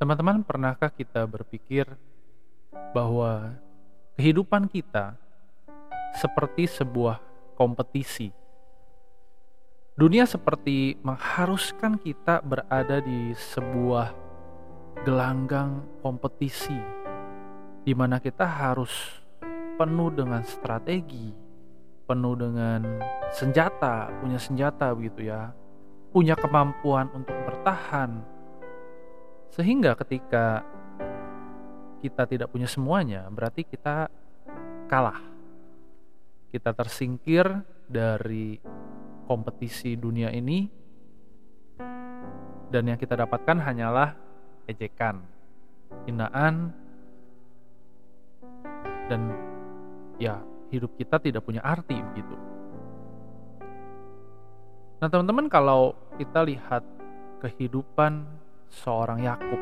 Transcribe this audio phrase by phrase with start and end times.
[0.00, 1.84] Teman-teman, pernahkah kita berpikir
[2.96, 3.52] bahwa
[4.16, 5.12] kehidupan kita
[6.16, 7.20] seperti sebuah
[7.52, 8.32] kompetisi?
[10.00, 14.16] Dunia seperti mengharuskan kita berada di sebuah
[15.04, 16.80] gelanggang kompetisi
[17.84, 19.20] di mana kita harus
[19.76, 21.28] penuh dengan strategi,
[22.08, 23.04] penuh dengan
[23.36, 25.52] senjata, punya senjata begitu ya,
[26.08, 28.39] punya kemampuan untuk bertahan,
[29.50, 30.62] sehingga ketika
[32.00, 34.08] kita tidak punya semuanya, berarti kita
[34.88, 35.20] kalah.
[36.50, 37.46] Kita tersingkir
[37.86, 38.58] dari
[39.26, 40.66] kompetisi dunia ini
[42.70, 44.14] dan yang kita dapatkan hanyalah
[44.66, 45.22] ejekan,
[46.06, 46.74] hinaan
[49.10, 49.30] dan
[50.18, 50.38] ya
[50.70, 52.34] hidup kita tidak punya arti begitu.
[55.02, 56.82] Nah, teman-teman kalau kita lihat
[57.42, 58.26] kehidupan
[58.70, 59.60] seorang Yakub.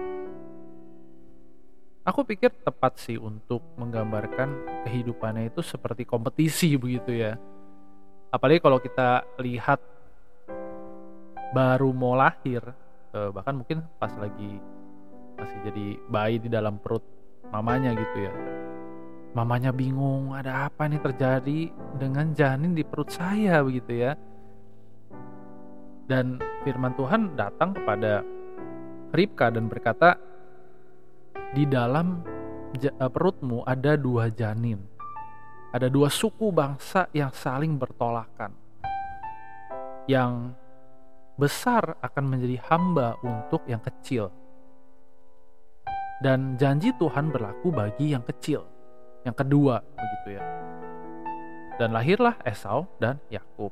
[2.08, 7.36] Aku pikir tepat sih untuk menggambarkan kehidupannya itu seperti kompetisi begitu ya.
[8.32, 9.80] Apalagi kalau kita lihat
[11.52, 12.60] baru mau lahir,
[13.12, 14.60] eh, bahkan mungkin pas lagi
[15.36, 17.04] masih jadi bayi di dalam perut
[17.52, 18.32] mamanya gitu ya.
[19.36, 21.60] Mamanya bingung, ada apa nih terjadi
[22.00, 24.12] dengan janin di perut saya begitu ya.
[26.08, 28.24] Dan firman Tuhan datang kepada
[29.08, 30.16] Ribka dan berkata,
[31.56, 32.20] "Di dalam
[32.76, 34.80] eh, perutmu ada dua janin,
[35.72, 38.52] ada dua suku bangsa yang saling bertolakan,
[40.08, 40.52] yang
[41.38, 44.28] besar akan menjadi hamba untuk yang kecil."
[46.18, 48.66] Dan janji Tuhan berlaku bagi yang kecil,
[49.22, 50.44] yang kedua, begitu ya.
[51.78, 53.70] Dan lahirlah Esau dan Yakub.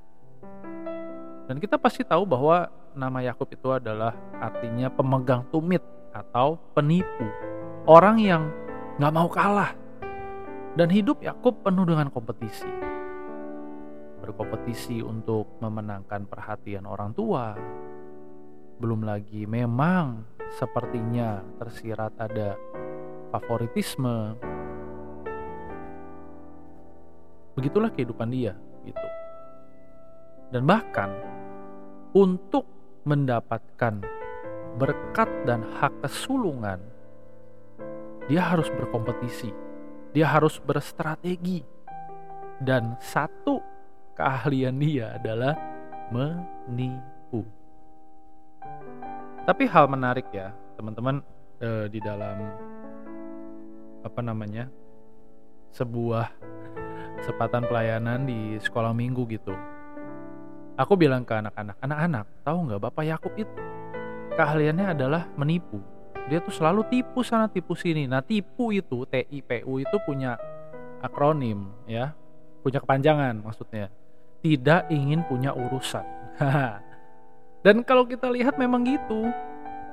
[1.50, 5.84] Dan kita pasti tahu bahwa nama Yakub itu adalah artinya pemegang tumit
[6.16, 7.28] atau penipu.
[7.84, 8.48] Orang yang
[8.96, 9.76] nggak mau kalah.
[10.76, 12.68] Dan hidup Yakub penuh dengan kompetisi.
[14.20, 17.56] Berkompetisi untuk memenangkan perhatian orang tua.
[18.76, 22.60] Belum lagi memang sepertinya tersirat ada
[23.32, 24.36] favoritisme.
[27.56, 28.52] Begitulah kehidupan dia
[28.84, 29.08] gitu.
[30.52, 31.08] Dan bahkan
[32.12, 32.75] untuk
[33.06, 34.02] mendapatkan
[34.76, 36.82] berkat dan hak kesulungan,
[38.26, 39.54] dia harus berkompetisi,
[40.10, 41.62] dia harus berstrategi,
[42.58, 43.62] dan satu
[44.18, 45.54] keahlian dia adalah
[46.10, 47.46] menipu.
[49.46, 51.22] Tapi hal menarik ya, teman-teman
[51.62, 52.42] eh, di dalam
[54.02, 54.66] apa namanya
[55.70, 56.26] sebuah
[57.22, 59.75] kesempatan pelayanan di sekolah minggu gitu
[60.76, 63.60] Aku bilang ke anak-anak, anak-anak, tahu nggak Bapak Yakub itu
[64.36, 65.80] keahliannya adalah menipu.
[66.28, 68.04] Dia tuh selalu tipu sana tipu sini.
[68.04, 70.36] Nah tipu itu TIPU itu punya
[71.00, 72.12] akronim ya,
[72.60, 73.88] punya kepanjangan maksudnya.
[74.44, 76.04] Tidak ingin punya urusan.
[77.64, 79.32] Dan kalau kita lihat memang gitu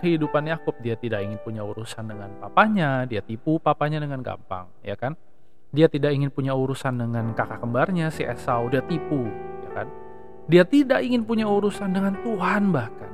[0.03, 4.99] kehidupan Yakub dia tidak ingin punya urusan dengan papanya, dia tipu papanya dengan gampang, ya
[4.99, 5.15] kan?
[5.71, 9.25] Dia tidak ingin punya urusan dengan kakak kembarnya si Esau, dia tipu,
[9.63, 9.87] ya kan?
[10.47, 13.11] Dia tidak ingin punya urusan dengan Tuhan bahkan.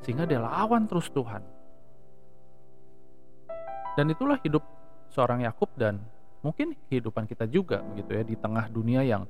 [0.00, 1.44] Sehingga dia lawan terus Tuhan.
[3.94, 4.64] Dan itulah hidup
[5.12, 6.02] seorang Yakub dan
[6.42, 9.22] mungkin kehidupan kita juga begitu ya di tengah dunia yang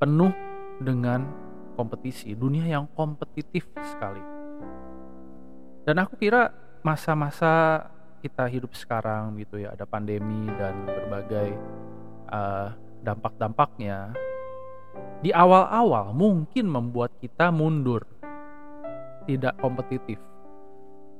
[0.00, 0.32] penuh
[0.80, 1.22] dengan
[1.76, 4.22] kompetisi, dunia yang kompetitif sekali.
[5.84, 6.48] Dan aku kira
[6.80, 7.84] masa-masa
[8.24, 11.52] kita hidup sekarang gitu ya ada pandemi dan berbagai
[12.32, 12.72] uh,
[13.04, 14.16] dampak-dampaknya
[15.24, 18.04] di awal-awal mungkin membuat kita mundur,
[19.24, 20.20] tidak kompetitif.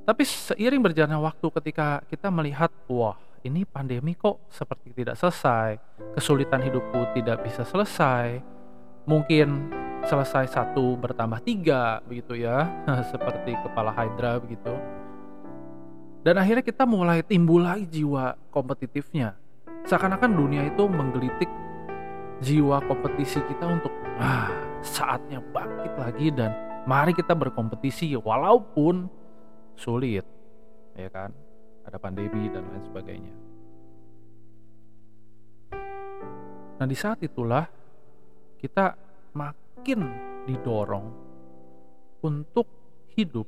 [0.05, 5.81] Tapi seiring berjalannya waktu ketika kita melihat, wah ini pandemi kok seperti tidak selesai,
[6.13, 8.45] kesulitan hidupku tidak bisa selesai,
[9.09, 9.73] mungkin
[10.05, 12.69] selesai satu bertambah tiga begitu ya,
[13.09, 14.77] seperti kepala hydra begitu.
[16.21, 19.33] Dan akhirnya kita mulai timbul lagi jiwa kompetitifnya.
[19.89, 21.64] Seakan-akan dunia itu menggelitik
[22.43, 24.51] jiwa kompetisi kita untuk ah,
[24.83, 26.51] saatnya bangkit lagi dan
[26.83, 29.07] mari kita berkompetisi walaupun
[29.75, 30.25] sulit
[30.95, 31.31] ya kan?
[31.85, 33.33] Ada pandemi dan lain sebagainya.
[36.75, 37.69] Nah di saat itulah
[38.57, 38.97] kita
[39.37, 40.09] makin
[40.49, 41.07] didorong
[42.25, 42.65] untuk
[43.13, 43.45] hidup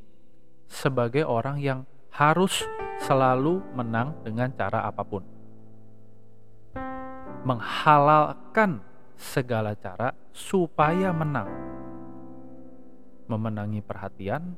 [0.69, 1.79] sebagai orang yang
[2.13, 2.63] harus
[3.01, 5.36] selalu menang dengan cara apa pun
[7.47, 8.83] menghalalkan
[9.15, 11.47] segala cara supaya menang.
[13.31, 14.51] Memenangi perhatian,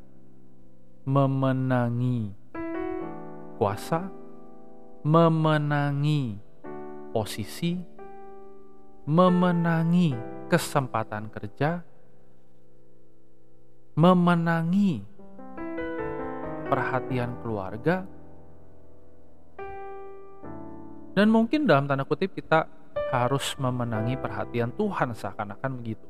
[1.06, 2.34] memenangi
[3.62, 4.10] kuasa,
[5.06, 6.42] memenangi
[7.14, 7.78] posisi,
[9.06, 10.10] memenangi
[10.50, 11.86] kesempatan kerja,
[13.94, 15.02] memenangi
[16.70, 18.06] perhatian keluarga,
[21.18, 22.79] dan mungkin dalam tanda kutip kita
[23.10, 26.08] harus memenangi perhatian Tuhan seakan-akan begitu.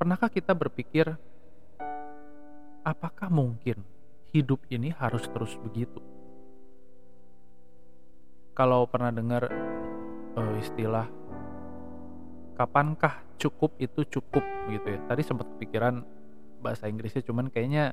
[0.00, 1.12] Pernahkah kita berpikir,
[2.84, 3.84] apakah mungkin
[4.32, 6.00] hidup ini harus terus begitu?
[8.56, 9.48] Kalau pernah dengar
[10.36, 11.04] uh, istilah,
[12.56, 15.00] kapankah cukup itu cukup gitu ya?
[15.04, 16.00] Tadi sempat kepikiran
[16.64, 17.92] bahasa Inggrisnya, cuman kayaknya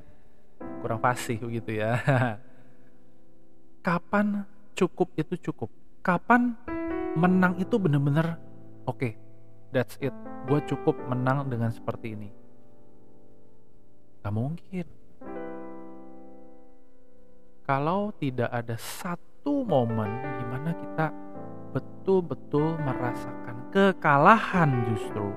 [0.79, 1.99] kurang fasih begitu ya.
[3.87, 4.43] Kapan
[4.75, 5.71] cukup itu cukup?
[6.03, 6.59] Kapan
[7.15, 8.35] menang itu benar-benar
[8.83, 8.99] oke?
[8.99, 9.15] Okay,
[9.71, 10.15] that's it
[10.47, 12.29] gue cukup menang dengan seperti ini
[14.23, 14.87] gak mungkin
[17.67, 20.07] kalau tidak ada satu momen
[20.39, 21.07] di mana kita
[21.75, 25.27] betul-betul merasakan kekalahan justru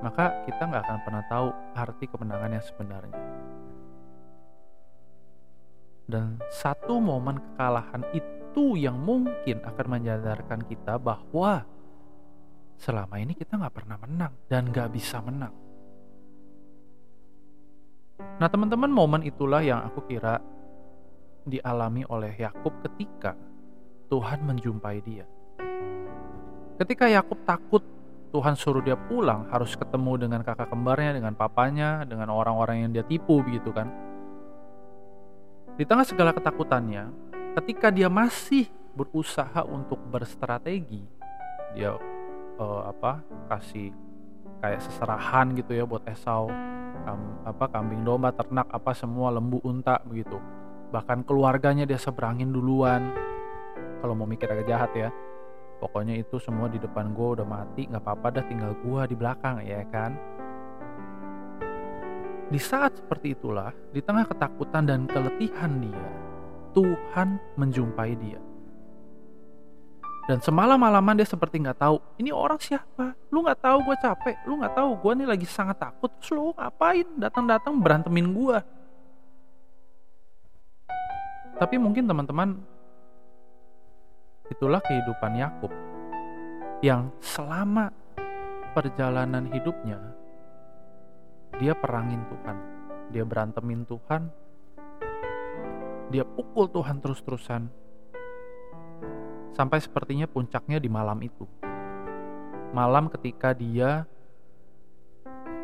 [0.00, 3.39] maka kita nggak akan pernah tahu arti kemenangan yang sebenarnya
[6.10, 11.64] dan satu momen kekalahan itu yang mungkin akan menyadarkan kita bahwa
[12.76, 15.54] selama ini kita nggak pernah menang dan nggak bisa menang.
[18.20, 20.42] Nah teman-teman momen itulah yang aku kira
[21.46, 23.32] dialami oleh Yakub ketika
[24.12, 25.24] Tuhan menjumpai dia.
[26.76, 27.84] Ketika Yakub takut
[28.30, 33.02] Tuhan suruh dia pulang harus ketemu dengan kakak kembarnya, dengan papanya, dengan orang-orang yang dia
[33.02, 34.09] tipu begitu kan.
[35.78, 37.10] Di tengah segala ketakutannya,
[37.60, 41.06] ketika dia masih berusaha untuk berstrategi,
[41.76, 41.94] dia
[42.58, 43.94] uh, apa kasih
[44.60, 46.52] kayak seserahan gitu ya buat Esau
[47.06, 50.36] kam, apa kambing domba ternak apa semua lembu unta begitu.
[50.90, 53.14] Bahkan keluarganya dia seberangin duluan.
[54.02, 55.08] Kalau mau mikir agak jahat ya.
[55.80, 59.64] Pokoknya itu semua di depan gue udah mati nggak apa-apa dah tinggal gue di belakang
[59.64, 60.12] ya kan
[62.50, 66.06] di saat seperti itulah di tengah ketakutan dan keletihan dia
[66.74, 68.42] Tuhan menjumpai dia
[70.30, 73.18] dan semalam-malaman dia seperti nggak tahu ini orang siapa.
[73.34, 76.06] Lu nggak tahu gue capek, lu nggak tahu gue nih lagi sangat takut.
[76.22, 78.58] Terus lu ngapain datang-datang berantemin gue?
[81.58, 82.62] Tapi mungkin teman-teman
[84.54, 85.74] itulah kehidupan Yakub
[86.78, 87.90] yang selama
[88.70, 89.98] perjalanan hidupnya
[91.60, 92.56] dia perangin Tuhan,
[93.12, 94.32] dia berantemin Tuhan,
[96.08, 97.68] dia pukul Tuhan terus-terusan,
[99.52, 101.44] sampai sepertinya puncaknya di malam itu.
[102.72, 104.08] Malam ketika dia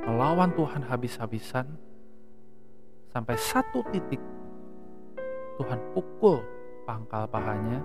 [0.04, 1.64] melawan Tuhan habis-habisan
[3.10, 4.20] sampai satu titik
[5.56, 6.44] Tuhan pukul
[6.84, 7.80] pangkal pahanya,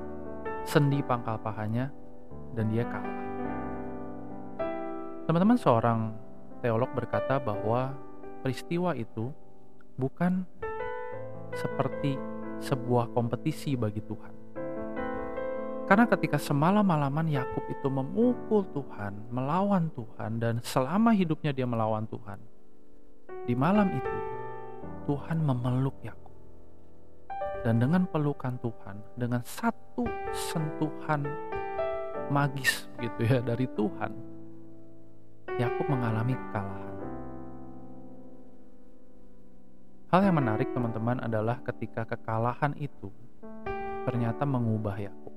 [0.68, 1.88] sendi pangkal pahanya,
[2.52, 3.18] dan dia kalah.
[5.24, 6.12] Teman-teman, seorang
[6.62, 7.98] teolog berkata bahwa
[8.46, 9.34] peristiwa itu
[9.98, 10.46] bukan
[11.58, 12.16] seperti
[12.62, 14.42] sebuah kompetisi bagi Tuhan
[15.92, 22.39] karena ketika semalam-malaman Yakub itu memukul Tuhan, melawan Tuhan dan selama hidupnya dia melawan Tuhan.
[23.44, 24.18] Di malam itu
[25.03, 26.32] Tuhan memeluk Yakub.
[27.68, 31.27] Dan dengan pelukan Tuhan, dengan satu sentuhan
[32.32, 34.15] magis gitu ya dari Tuhan,
[35.60, 36.96] Yakub mengalami kekalahan.
[40.12, 43.12] Hal yang menarik teman-teman adalah ketika kekalahan itu
[44.08, 45.31] ternyata mengubah Yakub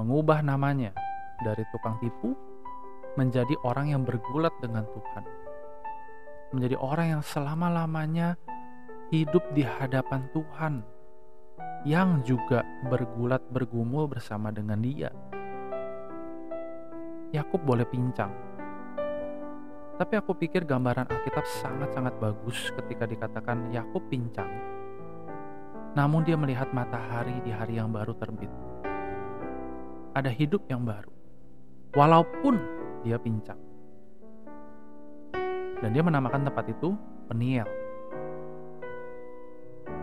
[0.00, 0.96] mengubah namanya
[1.44, 2.32] dari tukang tipu
[3.20, 5.24] menjadi orang yang bergulat dengan Tuhan.
[6.56, 8.40] Menjadi orang yang selama-lamanya
[9.12, 10.74] hidup di hadapan Tuhan
[11.84, 15.12] yang juga bergulat bergumul bersama dengan dia.
[17.30, 18.32] Yakub boleh pincang.
[20.00, 24.48] Tapi aku pikir gambaran Alkitab sangat-sangat bagus ketika dikatakan Yakub pincang.
[25.92, 28.48] Namun dia melihat matahari di hari yang baru terbit
[30.14, 31.10] ada hidup yang baru.
[31.94, 32.54] Walaupun
[33.02, 33.58] dia pincang.
[35.80, 36.94] Dan dia menamakan tempat itu
[37.30, 37.66] Peniel.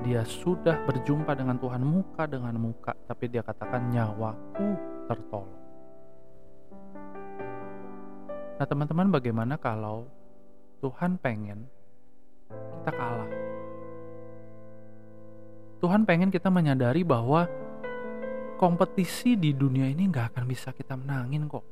[0.02, 4.68] Dia sudah berjumpa dengan Tuhan muka dengan muka, tapi dia katakan nyawaku
[5.12, 5.67] tertolong.
[8.58, 10.10] Nah teman-teman bagaimana kalau
[10.82, 11.70] Tuhan pengen
[12.82, 13.30] kita kalah?
[15.78, 17.46] Tuhan pengen kita menyadari bahwa
[18.58, 21.66] kompetisi di dunia ini nggak akan bisa kita menangin kok.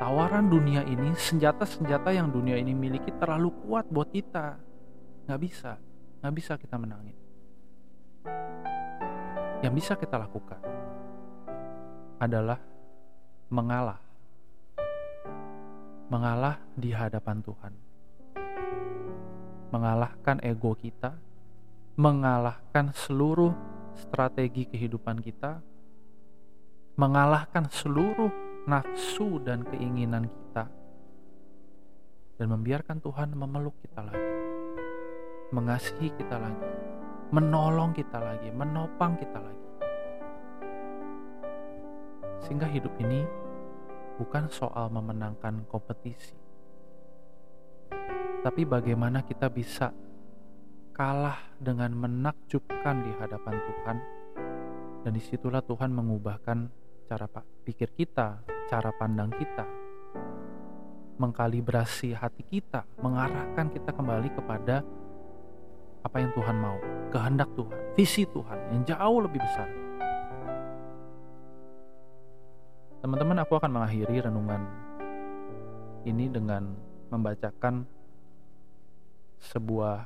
[0.00, 4.56] tawaran dunia ini, senjata-senjata yang dunia ini miliki terlalu kuat buat kita.
[5.28, 5.76] Nggak bisa,
[6.24, 7.12] nggak bisa kita menangin.
[9.60, 10.56] Yang bisa kita lakukan
[12.16, 12.56] adalah
[13.52, 14.09] mengalah.
[16.10, 17.72] Mengalah di hadapan Tuhan.
[19.70, 21.14] Mengalahkan ego kita,
[21.94, 23.54] mengalahkan seluruh
[23.94, 25.62] strategi kehidupan kita,
[26.98, 28.26] mengalahkan seluruh
[28.66, 30.66] nafsu dan keinginan kita,
[32.42, 34.34] dan membiarkan Tuhan memeluk kita lagi,
[35.54, 36.70] mengasihi kita lagi,
[37.30, 39.68] menolong kita lagi, menopang kita lagi.
[42.42, 43.22] Sehingga hidup ini
[44.20, 46.36] bukan soal memenangkan kompetisi,
[48.44, 49.88] tapi bagaimana kita bisa
[50.92, 53.96] kalah dengan menakjubkan di hadapan Tuhan
[55.00, 56.68] dan di situlah Tuhan mengubahkan
[57.08, 57.24] cara
[57.64, 59.64] pikir kita, cara pandang kita,
[61.16, 64.84] mengkalibrasi hati kita, mengarahkan kita kembali kepada
[66.04, 66.76] apa yang Tuhan mau,
[67.08, 69.79] kehendak Tuhan, visi Tuhan yang jauh lebih besar.
[73.00, 74.60] Teman-teman, aku akan mengakhiri renungan
[76.04, 76.68] ini dengan
[77.08, 77.88] membacakan
[79.40, 80.04] sebuah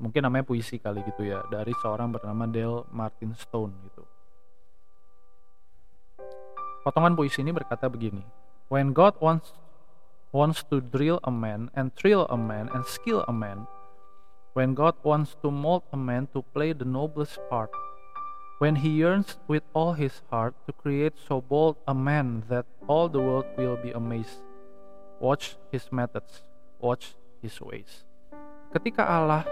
[0.00, 4.08] mungkin namanya puisi kali gitu ya dari seorang bernama Dale Martin Stone gitu.
[6.80, 8.24] Potongan puisi ini berkata begini,
[8.72, 9.52] When God wants
[10.32, 13.68] wants to drill a man and thrill a man and skill a man,
[14.56, 17.68] when God wants to mold a man to play the noblest part,
[18.58, 23.06] when he yearns with all his heart to create so bold a man that all
[23.06, 24.42] the world will be amazed,
[25.22, 26.42] watch his methods,
[26.82, 28.02] watch his ways.
[28.74, 29.46] Ketika Allah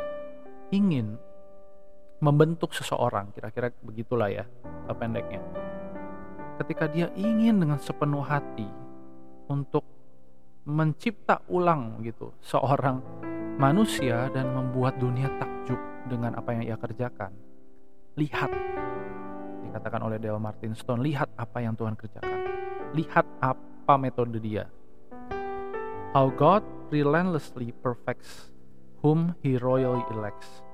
[0.74, 1.16] ingin
[2.18, 4.44] membentuk seseorang, kira-kira begitulah ya
[4.90, 5.40] pendeknya.
[6.58, 8.66] Ketika dia ingin dengan sepenuh hati
[9.46, 9.86] untuk
[10.66, 12.98] mencipta ulang gitu seorang
[13.54, 15.78] manusia dan membuat dunia takjub
[16.10, 17.30] dengan apa yang ia kerjakan.
[18.16, 18.50] Lihat,
[19.76, 22.40] dikatakan oleh Dale Martin Stone, lihat apa yang Tuhan kerjakan.
[22.96, 24.72] Lihat apa metode dia.
[26.16, 28.56] How God relentlessly perfects
[29.04, 30.64] whom he royally elects.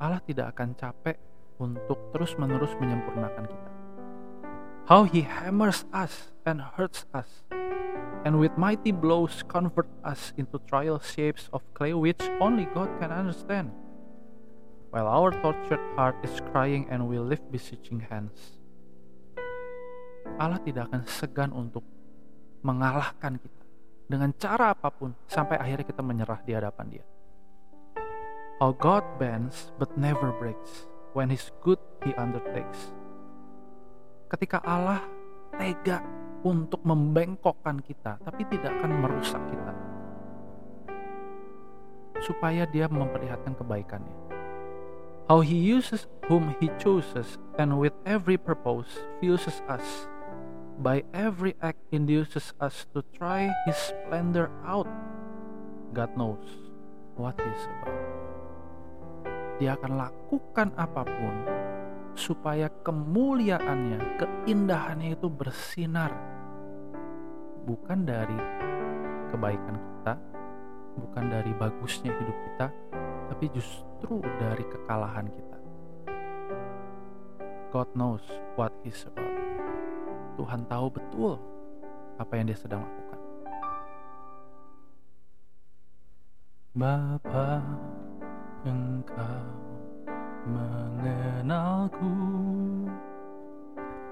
[0.00, 1.20] Allah tidak akan capek
[1.60, 3.70] untuk terus-menerus menyempurnakan kita.
[4.88, 7.44] How he hammers us and hurts us,
[8.24, 13.12] and with mighty blows convert us into trial shapes of clay which only God can
[13.12, 13.76] understand.
[14.90, 18.58] While our tortured heart is crying and we lift beseeching hands.
[20.34, 21.86] Allah tidak akan segan untuk
[22.66, 23.62] mengalahkan kita
[24.10, 27.06] dengan cara apa pun sampai akhirnya kita menyerah di hadapan Dia.
[28.58, 30.90] How God bends but never breaks.
[31.14, 32.90] When His good He undertakes.
[34.26, 35.06] Ketika Allah
[35.54, 36.02] tega
[36.42, 39.72] untuk membengkokkan kita, tapi tidak akan merusak kita.
[42.26, 44.29] Supaya dia memperlihatkan kebaikannya.
[45.30, 48.90] How he uses whom he chooses and with every purpose
[49.22, 50.10] fuses us.
[50.82, 54.90] By every act induces us to try his splendor out.
[55.94, 56.42] God knows
[57.14, 58.20] what he's about
[59.60, 61.36] dia akan lakukan apa pun
[62.16, 66.10] supaya kemuliaannya, keindahannya itu bersinar
[67.68, 68.40] bukan dari
[69.28, 70.14] kebaikan kita,
[70.96, 72.66] bukan dari bagusnya hidup kita,
[73.30, 75.58] tapi justru dari kekalahan kita.
[77.70, 78.26] God knows
[78.58, 79.30] what he's about.
[80.34, 81.38] Tuhan tahu betul
[82.18, 83.20] apa yang dia sedang lakukan.
[86.74, 87.62] Bapak
[88.66, 89.46] engkau
[90.50, 92.14] mengenalku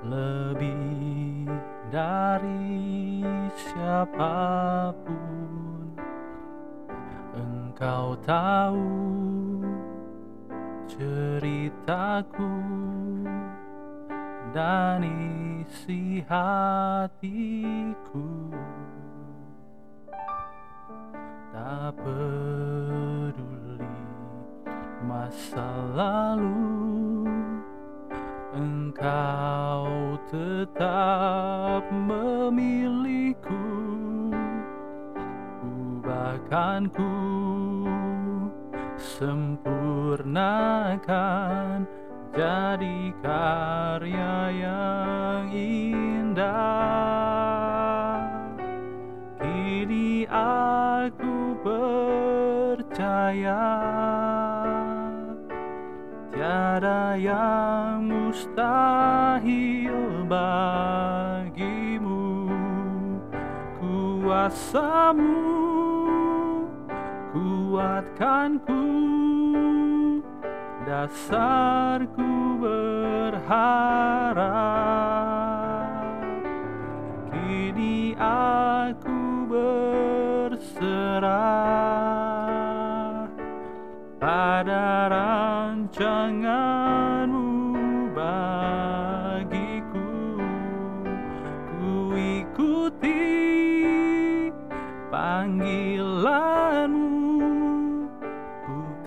[0.07, 1.51] lebih
[1.91, 3.25] dari
[3.59, 5.68] siapa pun
[7.79, 8.91] engkau tahu
[10.91, 12.59] ceritaku
[14.51, 15.07] dan
[15.63, 17.31] isi hatiku.
[21.55, 23.39] Tak peduli
[25.07, 27.31] masa lalu
[28.59, 33.68] Engkau tetap memilihku
[36.49, 37.13] Ubahkan ku
[38.97, 41.85] Sempurnakan
[42.33, 46.49] Jadi karya yang indah.
[49.37, 53.69] Kini aku percaya
[56.33, 62.49] Tiada yang mustahil bagimu.
[63.77, 65.88] Kuasamu
[67.33, 68.85] kuatkanku
[70.89, 73.45] dasarku berharap.
[77.29, 81.29] Kini aku berserah
[84.17, 87.45] pada rancanganmu
[88.17, 90.09] bagiku.
[91.77, 93.29] Ku ikuti
[95.13, 96.58] panggilanmu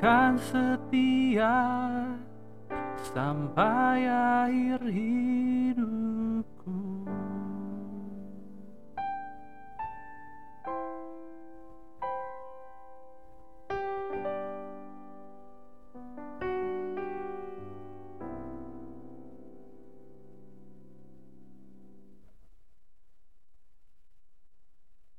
[0.02, 1.62] ku kan setia
[3.14, 5.51] sampai akhir hidupku